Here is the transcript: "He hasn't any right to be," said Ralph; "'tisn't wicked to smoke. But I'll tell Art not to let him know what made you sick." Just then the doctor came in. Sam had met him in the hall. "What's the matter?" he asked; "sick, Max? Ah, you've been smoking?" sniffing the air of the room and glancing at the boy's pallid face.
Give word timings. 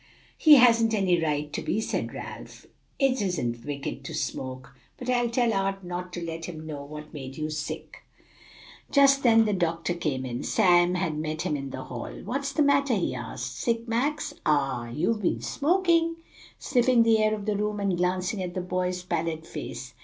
"He 0.35 0.55
hasn't 0.55 0.95
any 0.95 1.21
right 1.23 1.53
to 1.53 1.61
be," 1.61 1.79
said 1.79 2.11
Ralph; 2.11 2.65
"'tisn't 2.99 3.63
wicked 3.63 4.03
to 4.05 4.15
smoke. 4.15 4.75
But 4.97 5.11
I'll 5.11 5.29
tell 5.29 5.53
Art 5.53 5.83
not 5.83 6.11
to 6.13 6.25
let 6.25 6.45
him 6.45 6.65
know 6.65 6.83
what 6.83 7.13
made 7.13 7.37
you 7.37 7.51
sick." 7.51 7.97
Just 8.89 9.21
then 9.21 9.45
the 9.45 9.53
doctor 9.53 9.93
came 9.93 10.25
in. 10.25 10.41
Sam 10.41 10.95
had 10.95 11.15
met 11.15 11.43
him 11.43 11.55
in 11.55 11.69
the 11.69 11.83
hall. 11.83 12.09
"What's 12.25 12.51
the 12.51 12.63
matter?" 12.63 12.95
he 12.95 13.13
asked; 13.13 13.55
"sick, 13.59 13.87
Max? 13.87 14.33
Ah, 14.43 14.87
you've 14.89 15.21
been 15.21 15.41
smoking?" 15.43 16.15
sniffing 16.57 17.03
the 17.03 17.19
air 17.19 17.35
of 17.35 17.45
the 17.45 17.55
room 17.55 17.79
and 17.79 17.95
glancing 17.95 18.41
at 18.41 18.55
the 18.55 18.61
boy's 18.61 19.03
pallid 19.03 19.45
face. 19.45 19.93